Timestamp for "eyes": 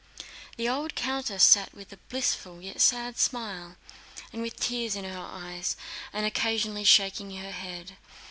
5.31-5.75